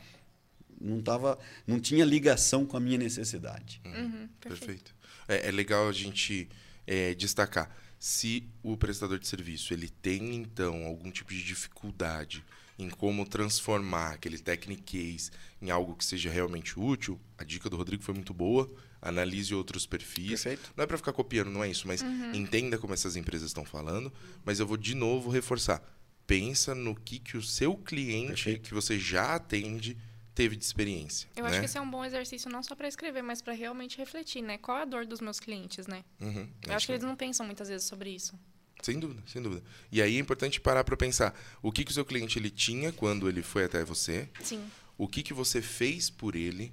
[0.81, 3.81] não tava, não tinha ligação com a minha necessidade.
[3.85, 4.95] Uhum, uhum perfeito.
[5.29, 6.49] É, é, legal a gente
[6.87, 12.45] é, destacar se o prestador de serviço ele tem então algum tipo de dificuldade
[12.79, 15.31] em como transformar aquele technic case
[15.63, 18.71] em algo que seja realmente útil, a dica do Rodrigo foi muito boa
[19.05, 20.43] analise outros perfis.
[20.43, 20.73] Perfeito.
[20.75, 22.35] Não é para ficar copiando, não é isso, mas uhum.
[22.35, 24.11] entenda como essas empresas estão falando.
[24.45, 25.83] Mas eu vou de novo reforçar.
[26.27, 28.63] Pensa no que, que o seu cliente, Perfeito.
[28.63, 29.97] que você já atende,
[30.35, 31.29] teve de experiência.
[31.37, 31.51] Eu né?
[31.51, 34.43] acho que esse é um bom exercício não só para escrever, mas para realmente refletir,
[34.43, 34.57] né?
[34.57, 36.03] Qual é a dor dos meus clientes, né?
[36.19, 38.39] Uhum, eu acho que eles não pensam muitas vezes sobre isso.
[38.85, 39.63] Sem dúvida, sem dúvida.
[39.91, 42.93] E aí é importante parar para pensar o que, que o seu cliente ele tinha
[42.93, 44.29] quando ele foi até você.
[44.43, 44.63] Sim.
[44.99, 46.73] O que, que você fez por ele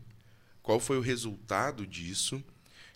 [0.62, 2.44] qual foi o resultado disso.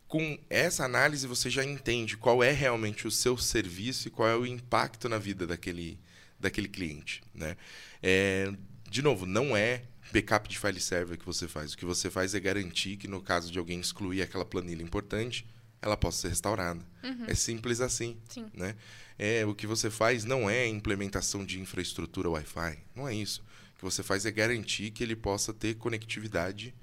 [0.07, 4.35] Com essa análise, você já entende qual é realmente o seu serviço e qual é
[4.35, 5.97] o impacto na vida daquele,
[6.39, 7.23] daquele cliente.
[7.33, 7.57] Né?
[8.01, 8.53] É,
[8.89, 11.73] de novo, não é backup de file server que você faz.
[11.73, 15.45] O que você faz é garantir que, no caso de alguém excluir aquela planilha importante,
[15.85, 16.81] ela possa ser restaurada.
[17.03, 17.25] Uhum.
[17.27, 18.17] É simples assim.
[18.27, 18.47] Sim.
[18.53, 18.75] Né?
[19.17, 22.79] É, o que você faz não é implementação de infraestrutura Wi-Fi.
[22.95, 23.41] Não é isso.
[23.75, 26.73] O que você faz é garantir que ele possa ter conectividade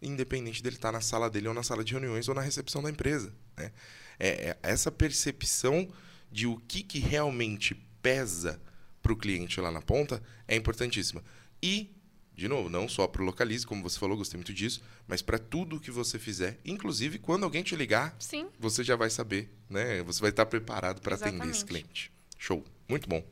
[0.00, 2.90] independente dele estar na sala dele ou na sala de reuniões ou na recepção da
[2.90, 3.32] empresa.
[3.56, 3.70] Né?
[4.18, 5.88] É, é essa percepção
[6.30, 8.60] de o que, que realmente pesa
[9.02, 11.22] para o cliente lá na ponta é importantíssima.
[11.62, 11.94] E,
[12.42, 15.38] de novo, não só para o Localize, como você falou, gostei muito disso, mas para
[15.38, 18.48] tudo que você fizer, inclusive quando alguém te ligar, Sim.
[18.58, 20.02] você já vai saber, né?
[20.02, 22.10] Você vai estar preparado para atender esse cliente.
[22.36, 23.24] Show, muito bom.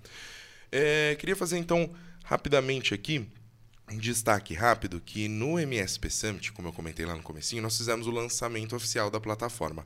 [0.71, 1.93] É, queria fazer então
[2.23, 3.27] rapidamente aqui
[3.91, 8.07] um destaque rápido que no MSP Summit, como eu comentei lá no comecinho, nós fizemos
[8.07, 9.85] o lançamento oficial da plataforma.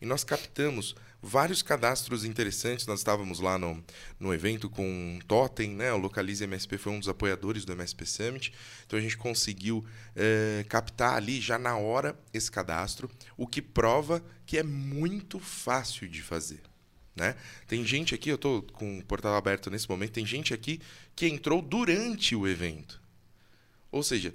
[0.00, 2.86] E nós captamos vários cadastros interessantes.
[2.86, 3.82] Nós estávamos lá no,
[4.18, 5.92] no evento com o Totem, né?
[5.92, 8.52] o Localize MSP foi um dos apoiadores do MSP Summit.
[8.86, 9.84] Então a gente conseguiu
[10.16, 16.08] é, captar ali já na hora esse cadastro, o que prova que é muito fácil
[16.08, 16.60] de fazer.
[17.14, 17.34] Né?
[17.66, 20.80] Tem gente aqui, eu estou com o portal aberto nesse momento, tem gente aqui
[21.14, 23.00] que entrou durante o evento.
[23.92, 24.32] Ou seja,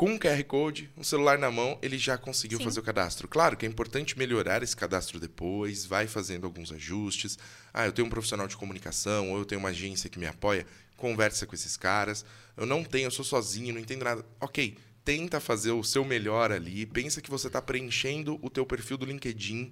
[0.00, 2.64] com um QR Code, um celular na mão, ele já conseguiu Sim.
[2.64, 3.28] fazer o cadastro.
[3.28, 7.38] Claro que é importante melhorar esse cadastro depois, vai fazendo alguns ajustes.
[7.70, 10.66] Ah, eu tenho um profissional de comunicação, ou eu tenho uma agência que me apoia,
[10.96, 12.24] conversa com esses caras.
[12.56, 14.24] Eu não tenho, eu sou sozinho, não entendo nada.
[14.40, 18.96] Ok, tenta fazer o seu melhor ali, pensa que você está preenchendo o teu perfil
[18.96, 19.70] do LinkedIn,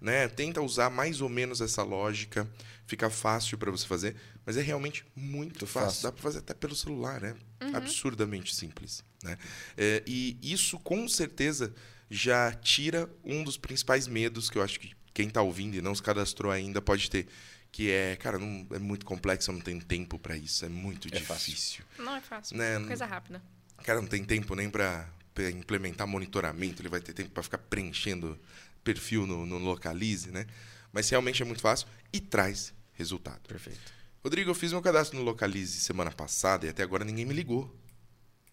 [0.00, 0.26] né?
[0.26, 2.50] Tenta usar mais ou menos essa lógica,
[2.84, 5.88] fica fácil para você fazer, mas é realmente muito fácil.
[5.88, 6.02] fácil.
[6.02, 7.36] Dá para fazer até pelo celular, né?
[7.62, 7.76] Uhum.
[7.76, 9.36] Absurdamente simples, né?
[9.76, 11.74] É, e isso com certeza
[12.10, 15.94] já tira um dos principais medos que eu acho que quem está ouvindo e não
[15.94, 17.26] se cadastrou ainda pode ter,
[17.70, 21.08] que é, cara, não, é muito complexo, eu não tenho tempo para isso, é muito
[21.08, 21.84] é difícil.
[21.84, 22.04] Fácil.
[22.04, 22.80] Não é fácil, né?
[22.86, 23.42] coisa rápida.
[23.82, 25.08] Cara, não tem tempo nem para
[25.50, 28.38] implementar monitoramento, ele vai ter tempo para ficar preenchendo
[28.84, 30.46] perfil no, no Localize, né?
[30.92, 33.40] Mas realmente é muito fácil e traz resultado.
[33.48, 33.92] Perfeito.
[34.22, 37.74] Rodrigo, eu fiz meu cadastro no Localize semana passada e até agora ninguém me ligou.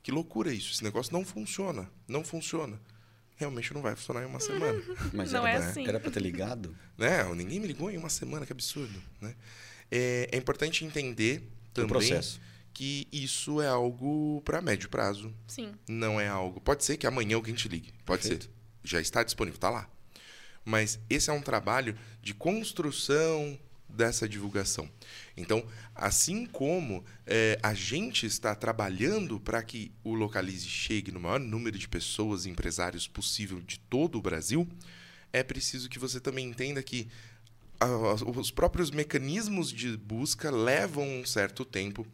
[0.01, 0.71] Que loucura isso.
[0.73, 1.89] Esse negócio não funciona.
[2.07, 2.79] Não funciona.
[3.35, 4.81] Realmente não vai funcionar em uma semana.
[5.13, 5.87] Mas Não era, é assim.
[5.87, 6.75] era pra ter ligado?
[6.97, 7.23] né?
[7.35, 9.01] Ninguém me ligou em uma semana, que absurdo.
[9.21, 9.35] Né?
[9.89, 12.39] É, é importante entender O também processo.
[12.73, 15.33] que isso é algo para médio prazo.
[15.47, 15.73] Sim.
[15.87, 16.59] Não é algo.
[16.59, 17.93] Pode ser que amanhã alguém te ligue.
[18.05, 18.45] Pode Perfeito.
[18.45, 18.51] ser.
[18.83, 19.89] Já está disponível, está lá.
[20.65, 23.57] Mas esse é um trabalho de construção
[23.89, 24.89] dessa divulgação.
[25.35, 25.63] Então,
[25.95, 31.77] assim como eh, a gente está trabalhando para que o Localize chegue no maior número
[31.77, 34.67] de pessoas e empresários possível de todo o Brasil,
[35.33, 37.07] é preciso que você também entenda que
[37.79, 42.05] ah, os próprios mecanismos de busca levam um certo tempo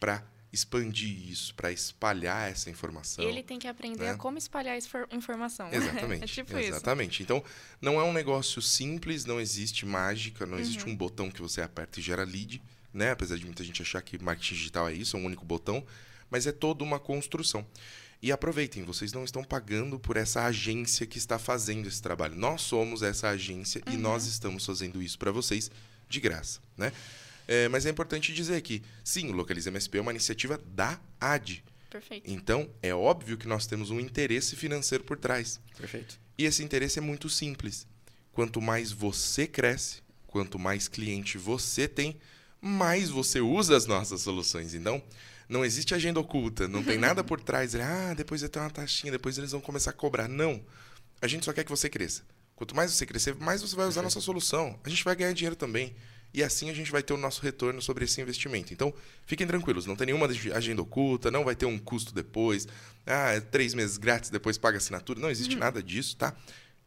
[0.00, 3.24] para expandir isso, para espalhar essa informação.
[3.24, 4.10] Ele tem que aprender né?
[4.10, 5.72] a como espalhar essa for- informação.
[5.72, 6.24] Exatamente.
[6.24, 6.68] é tipo isso.
[6.68, 7.22] exatamente.
[7.22, 7.42] Então,
[7.80, 11.98] não é um negócio simples, não existe mágica, não existe um botão que você aperta
[11.98, 12.62] e gera lead,
[12.92, 13.12] né?
[13.12, 15.82] Apesar de muita gente achar que marketing digital é isso, é um único botão,
[16.30, 17.66] mas é toda uma construção.
[18.20, 22.36] E aproveitem, vocês não estão pagando por essa agência que está fazendo esse trabalho.
[22.36, 25.70] Nós somos essa agência e nós estamos fazendo isso para vocês
[26.08, 26.92] de graça, né?
[27.52, 31.62] É, mas é importante dizer que, sim, o Localiza MSP é uma iniciativa da AD.
[31.90, 32.30] Perfeito.
[32.30, 35.60] Então, é óbvio que nós temos um interesse financeiro por trás.
[35.76, 36.18] Perfeito.
[36.38, 37.86] E esse interesse é muito simples.
[38.32, 42.18] Quanto mais você cresce, quanto mais cliente você tem,
[42.58, 44.72] mais você usa as nossas soluções.
[44.72, 45.02] Então,
[45.46, 47.74] não existe agenda oculta, não tem nada por trás.
[47.74, 50.26] Ah, depois vai ter uma taxinha, depois eles vão começar a cobrar.
[50.26, 50.64] Não.
[51.20, 52.22] A gente só quer que você cresça.
[52.56, 54.80] Quanto mais você crescer, mais você vai usar a nossa solução.
[54.82, 55.94] A gente vai ganhar dinheiro também.
[56.34, 58.72] E assim a gente vai ter o nosso retorno sobre esse investimento.
[58.72, 58.92] Então,
[59.26, 62.66] fiquem tranquilos, não tem nenhuma agenda oculta, não vai ter um custo depois.
[63.06, 65.20] Ah, é três meses grátis, depois paga assinatura.
[65.20, 66.34] Não existe nada disso, tá?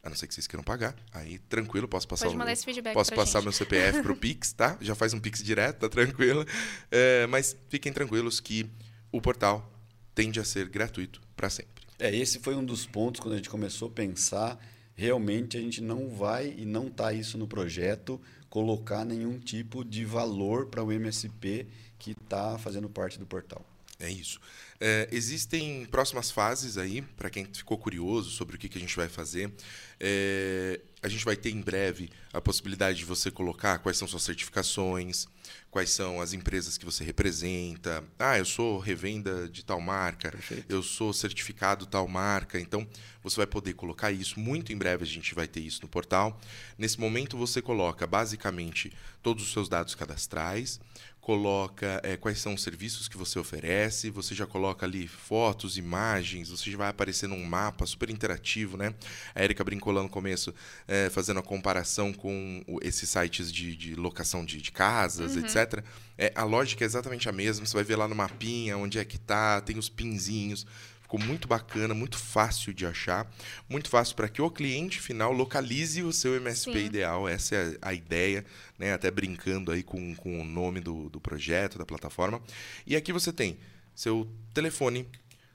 [0.02, 0.96] A não ser que vocês queiram pagar.
[1.12, 3.46] Aí, tranquilo, posso passar Pode o- mandar esse feedback Posso passar gente.
[3.46, 4.78] meu CPF pro Pix, tá?
[4.82, 6.46] Já faz um Pix direto, tá tranquilo.
[6.92, 8.70] É, mas fiquem tranquilos que
[9.12, 9.72] o portal
[10.14, 11.84] tende a ser gratuito para sempre.
[12.00, 14.60] É, esse foi um dos pontos quando a gente começou a pensar.
[14.96, 18.22] Realmente a gente não vai e não está isso no projeto
[18.56, 21.68] colocar nenhum tipo de valor para o MSP
[22.00, 23.62] que está fazendo parte do portal.
[24.00, 24.40] É isso.
[24.80, 28.96] É, existem próximas fases aí, para quem ficou curioso sobre o que, que a gente
[28.96, 29.52] vai fazer.
[30.00, 34.24] É, a gente vai ter em breve a possibilidade de você colocar quais são suas
[34.24, 35.28] certificações,
[35.70, 38.04] quais são as empresas que você representa.
[38.18, 40.66] Ah, eu sou revenda de tal marca, Perfeito.
[40.68, 42.60] eu sou certificado tal marca.
[42.60, 42.88] Então,
[43.24, 44.40] você vai poder colocar isso.
[44.40, 46.40] Muito em breve a gente vai ter isso no portal.
[46.78, 50.80] Nesse momento, você coloca basicamente todos os seus dados cadastrais,
[51.26, 56.50] coloca eh, quais são os serviços que você oferece, você já coloca ali fotos, imagens,
[56.52, 58.94] você já vai aparecer num mapa super interativo, né?
[59.34, 60.54] A Erika brincou lá no começo,
[60.88, 65.84] eh, fazendo a comparação com o- esses sites de, de locação de, de casas, etc.
[66.16, 69.04] É, a lógica é exatamente a mesma, você vai ver lá no mapinha onde é
[69.04, 70.64] que tá, tem os pinzinhos.
[71.06, 73.32] Ficou muito bacana, muito fácil de achar,
[73.70, 76.86] muito fácil para que o cliente final localize o seu MSP Sim.
[76.86, 77.30] ideal.
[77.30, 78.44] Essa é a ideia,
[78.80, 78.92] né?
[78.92, 82.42] até brincando aí com, com o nome do, do projeto, da plataforma.
[82.88, 83.60] E aqui você tem
[83.94, 85.08] seu telefone,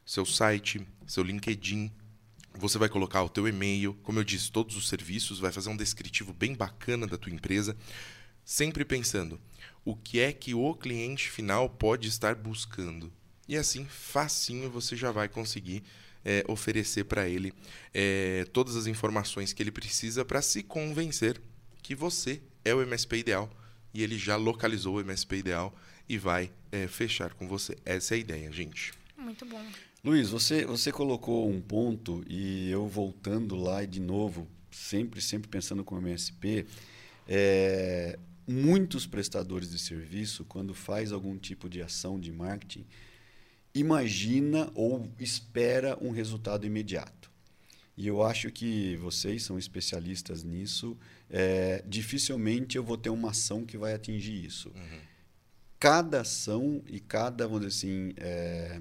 [0.06, 1.90] seu site, seu LinkedIn,
[2.54, 5.76] você vai colocar o teu e-mail, como eu disse, todos os serviços, vai fazer um
[5.76, 7.76] descritivo bem bacana da tua empresa,
[8.44, 9.40] sempre pensando
[9.84, 13.12] o que é que o cliente final pode estar buscando.
[13.50, 15.82] E assim, facinho, você já vai conseguir
[16.24, 17.52] eh, oferecer para ele
[17.92, 21.40] eh, todas as informações que ele precisa para se convencer
[21.82, 23.50] que você é o MSP ideal
[23.92, 25.74] e ele já localizou o MSP ideal
[26.08, 27.76] e vai eh, fechar com você.
[27.84, 28.92] Essa é a ideia, gente.
[29.18, 29.66] Muito bom.
[30.04, 35.50] Luiz, você, você colocou um ponto e eu voltando lá e de novo, sempre, sempre
[35.50, 36.66] pensando com o MSP,
[37.26, 42.86] é, muitos prestadores de serviço, quando faz algum tipo de ação de marketing,
[43.74, 47.30] imagina ou espera um resultado imediato.
[47.96, 50.96] E eu acho que vocês são especialistas nisso.
[51.28, 54.72] é, dificilmente eu vou ter uma ação que vai atingir isso.
[55.78, 58.80] Cada ação e cada, vamos dizer assim, é,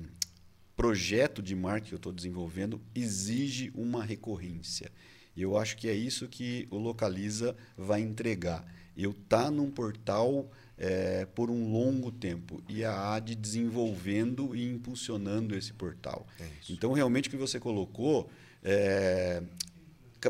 [0.75, 4.91] projeto de marketing que eu estou desenvolvendo exige uma recorrência.
[5.35, 8.65] E eu acho que é isso que o Localiza vai entregar.
[8.97, 10.49] Eu tá num portal
[10.79, 16.25] é, por um longo tempo e a AD desenvolvendo e impulsionando esse portal.
[16.39, 16.47] É.
[16.69, 18.29] Então, realmente, o que você colocou,
[18.63, 19.43] é,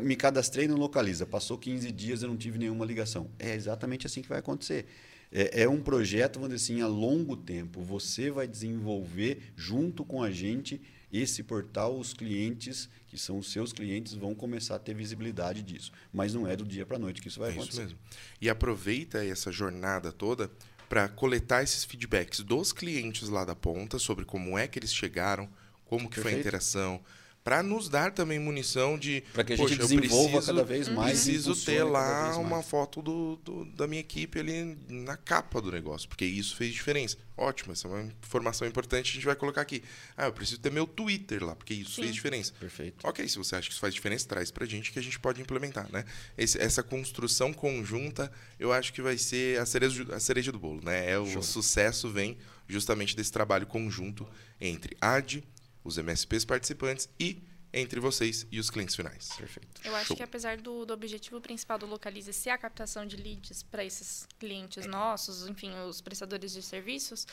[0.02, 3.30] me cadastrei no Localiza, passou 15 dias eu não tive nenhuma ligação.
[3.38, 4.86] É exatamente assim que vai acontecer.
[5.32, 7.80] É, é um projeto, vamos dizer assim, a longo tempo.
[7.82, 10.80] Você vai desenvolver junto com a gente
[11.12, 15.90] esse portal, os clientes, que são os seus clientes, vão começar a ter visibilidade disso.
[16.12, 17.82] Mas não é do dia para a noite que isso vai É isso acontecer.
[17.82, 17.98] mesmo.
[18.40, 20.50] E aproveita essa jornada toda
[20.88, 25.48] para coletar esses feedbacks dos clientes lá da ponta sobre como é que eles chegaram,
[25.84, 26.40] como que foi a Perfeito.
[26.40, 27.00] interação,
[27.42, 31.12] para nos dar também munição de Para que a gente desenvolva preciso- cada vez mais.
[31.24, 36.08] preciso ter lá uma foto do, do- da minha equipe ali na capa do negócio,
[36.08, 37.16] porque isso fez diferença.
[37.36, 39.82] Ótimo, essa é uma informação importante, a gente vai colocar aqui.
[40.14, 42.02] Ah, eu preciso ter meu Twitter lá, porque isso Sim.
[42.02, 42.52] fez diferença.
[42.60, 43.06] Perfeito.
[43.08, 45.40] Ok, se você acha que isso faz diferença, traz pra gente que a gente pode
[45.40, 46.04] implementar, né?
[46.36, 50.82] Esse- essa construção conjunta, eu acho que vai ser a cereja, a cereja do bolo,
[50.84, 51.10] né?
[51.10, 51.42] É o Show.
[51.42, 52.36] sucesso vem
[52.68, 54.28] justamente desse trabalho conjunto
[54.60, 55.42] entre a AD,
[55.84, 59.28] os MSPs participantes e entre vocês e os clientes finais.
[59.36, 59.80] Perfeito.
[59.84, 60.16] Eu acho Show.
[60.16, 64.26] que apesar do, do objetivo principal do Localize ser a captação de leads para esses
[64.40, 67.28] clientes nossos, enfim, os prestadores de serviços,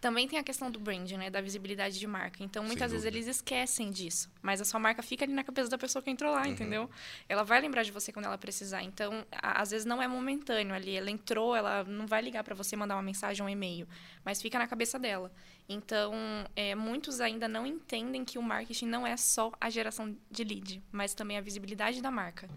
[0.00, 2.42] também tem a questão do branding, né, da visibilidade de marca.
[2.42, 5.78] Então, muitas vezes eles esquecem disso, mas a sua marca fica ali na cabeça da
[5.78, 6.36] pessoa que entrou Uhum.
[6.40, 6.90] lá, entendeu?
[7.28, 8.82] Ela vai lembrar de você quando ela precisar.
[8.82, 12.54] Então, a- às vezes não é momentâneo ali, ela entrou, ela não vai ligar para
[12.56, 13.88] você mandar uma mensagem ou um e-mail,
[14.24, 15.32] mas fica na cabeça dela.
[15.68, 16.14] Então,
[16.54, 20.82] é, muitos ainda não entendem que o marketing não é só a geração de lead,
[20.92, 22.48] mas também a visibilidade da marca.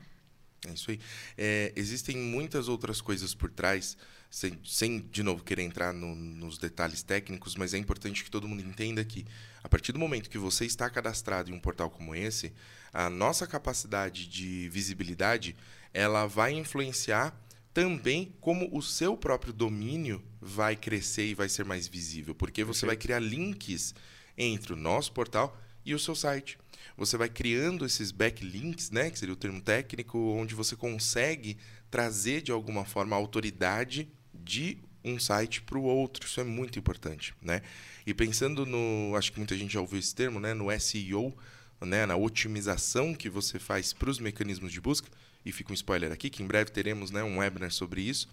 [0.68, 1.00] É isso aí.
[1.38, 3.98] É, existem muitas outras coisas por trás,
[4.30, 8.48] sem, sem, de novo, querer entrar no- nos detalhes técnicos, mas é importante que todo
[8.48, 9.26] mundo entenda que,
[9.64, 12.54] a partir do momento que você está cadastrado em um portal como esse,
[12.94, 15.56] a nossa capacidade de visibilidade,
[15.94, 17.34] ela vai influenciar
[17.74, 22.86] também como o seu próprio domínio vai crescer e vai ser mais visível, porque você
[22.86, 23.94] vai criar links
[24.38, 26.58] entre o nosso portal e o seu site.
[26.98, 31.58] Você vai criando esses backlinks, né, que seria o termo técnico, onde você consegue
[31.90, 36.26] trazer de alguma forma a autoridade de um site para o outro.
[36.26, 37.62] Isso é muito importante, né?
[38.06, 41.34] E pensando no, acho que muita gente já ouviu esse termo, né, no SEO,
[41.82, 45.10] né, na otimização que você faz para os mecanismos de busca,
[45.46, 48.28] e fica um spoiler aqui, que em breve teremos né, um webinar sobre isso.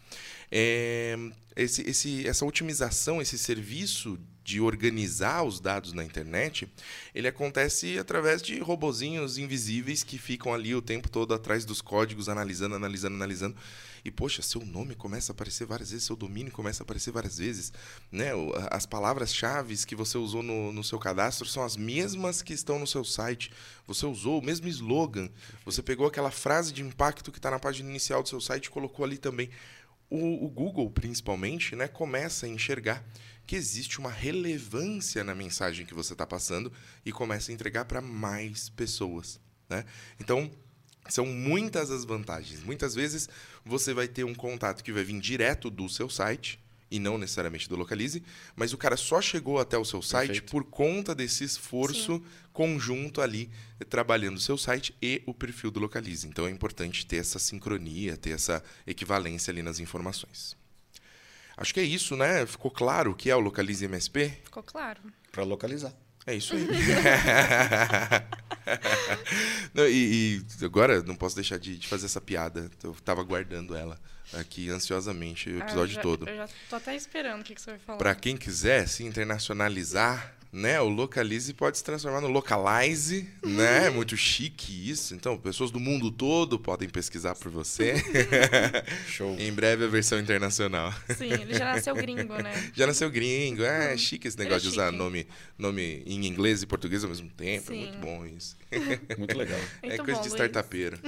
[0.50, 1.16] É,
[1.54, 6.72] esse, esse, essa otimização, esse serviço de organizar os dados na internet,
[7.12, 12.28] ele acontece através de robozinhos invisíveis que ficam ali o tempo todo atrás dos códigos,
[12.28, 13.56] analisando, analisando, analisando.
[14.04, 17.38] E, poxa, seu nome começa a aparecer várias vezes, seu domínio começa a aparecer várias
[17.38, 17.72] vezes.
[18.12, 18.30] Né?
[18.70, 22.86] As palavras-chave que você usou no, no seu cadastro são as mesmas que estão no
[22.86, 23.50] seu site.
[23.84, 25.28] Você usou o mesmo slogan.
[25.64, 28.70] Você pegou aquela frase de impacto que está na página inicial do seu site e
[28.70, 29.50] colocou ali também.
[30.08, 33.04] O, o Google, principalmente, né, começa a enxergar
[33.46, 36.72] que existe uma relevância na mensagem que você está passando
[37.04, 39.40] e começa a entregar para mais pessoas.
[39.68, 39.84] Né?
[40.20, 40.50] Então,
[41.08, 42.62] são muitas as vantagens.
[42.62, 43.28] Muitas vezes
[43.64, 46.58] você vai ter um contato que vai vir direto do seu site
[46.90, 48.22] e não necessariamente do Localize,
[48.54, 50.50] mas o cara só chegou até o seu site Perfeito.
[50.50, 53.50] por conta desse esforço conjunto ali
[53.88, 56.26] trabalhando o seu site e o perfil do Localize.
[56.26, 60.56] Então é importante ter essa sincronia, ter essa equivalência ali nas informações.
[61.56, 62.44] Acho que é isso, né?
[62.46, 64.28] Ficou claro o que é o Localize MSP?
[64.44, 65.00] Ficou claro.
[65.32, 65.92] Para localizar.
[66.26, 66.66] É isso aí.
[69.72, 72.68] Não, e, e agora não posso deixar de, de fazer essa piada.
[72.82, 73.98] Eu tava guardando ela
[74.34, 76.28] aqui ansiosamente o Ah, episódio eu já, todo.
[76.28, 77.98] Eu já tô até esperando o que, que você vai falar.
[77.98, 83.86] Para quem quiser se internacionalizar, né, o Localize pode se transformar no Localize, né?
[83.86, 85.14] É muito chique isso.
[85.14, 87.94] Então, pessoas do mundo todo podem pesquisar por você.
[89.08, 89.36] Show.
[89.38, 90.92] em breve a versão internacional.
[91.16, 92.70] Sim, ele já nasceu gringo, né?
[92.74, 95.26] Já nasceu gringo, é, é chique esse Ele negócio é de usar nome,
[95.58, 97.72] nome em inglês e português ao mesmo tempo.
[97.72, 97.80] É Sim.
[97.86, 98.56] muito bom isso.
[99.18, 99.60] Muito legal.
[99.82, 100.98] é Muito coisa bom, de startupeiro.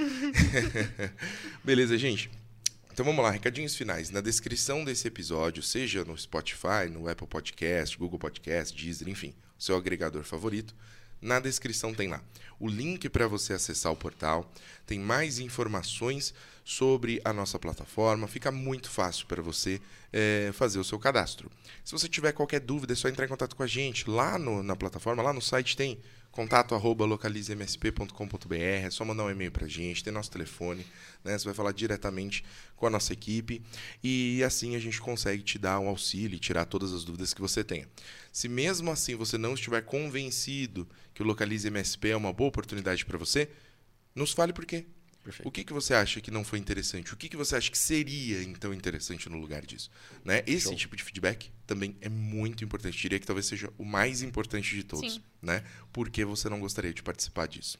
[1.63, 2.29] Beleza, gente.
[2.99, 4.09] Então vamos lá, recadinhos finais.
[4.09, 9.77] Na descrição desse episódio, seja no Spotify, no Apple Podcast, Google Podcast, Deezer, enfim, seu
[9.77, 10.75] agregador favorito,
[11.21, 12.21] na descrição tem lá
[12.59, 14.51] o link para você acessar o portal,
[14.85, 19.81] tem mais informações sobre a nossa plataforma, fica muito fácil para você
[20.13, 21.49] eh, fazer o seu cadastro.
[21.83, 24.09] Se você tiver qualquer dúvida, é só entrar em contato com a gente.
[24.09, 25.99] Lá no- na plataforma, lá no site tem
[26.31, 30.85] contato arroba localizemsp.com.br, é só mandar um e-mail pra gente, tem nosso telefone,
[31.23, 31.37] né?
[31.37, 32.43] Você vai falar diretamente
[32.75, 33.61] com a nossa equipe
[34.03, 37.41] e assim a gente consegue te dar um auxílio e tirar todas as dúvidas que
[37.41, 37.87] você tenha.
[38.31, 43.05] Se mesmo assim você não estiver convencido que o Localize MSP é uma boa oportunidade
[43.05, 43.49] para você,
[44.13, 44.85] nos fale por quê.
[45.23, 45.47] Perfeito.
[45.47, 47.13] O que, que você acha que não foi interessante?
[47.13, 49.91] O que, que você acha que seria, então, interessante no lugar disso?
[50.23, 50.43] Né?
[50.47, 50.75] Esse Show.
[50.75, 52.97] tipo de feedback também é muito importante.
[52.97, 55.15] Diria que talvez seja o mais importante de todos.
[55.15, 55.21] Sim.
[55.41, 55.63] Né?
[55.91, 57.77] Por que você não gostaria de participar disso?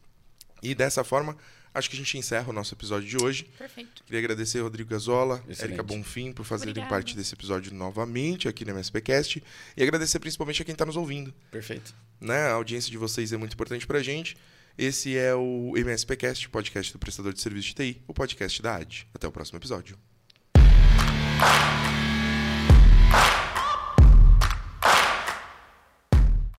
[0.61, 1.37] E dessa forma,
[1.73, 3.45] acho que a gente encerra o nosso episódio de hoje.
[3.57, 4.03] Perfeito.
[4.03, 5.41] Queria agradecer Rodrigo Gazola.
[5.57, 6.89] Érica Bonfim por fazerem Obrigada.
[6.93, 9.41] parte desse episódio novamente aqui no MSPcast.
[9.77, 11.95] E agradecer principalmente a quem está nos ouvindo Perfeito.
[12.19, 12.47] né?
[12.47, 14.35] A audiência de vocês é muito importante pra gente.
[14.81, 19.07] Esse é o MSPcast, podcast do prestador de serviço de TI, o podcast da AD.
[19.13, 19.97] Até o próximo episódio.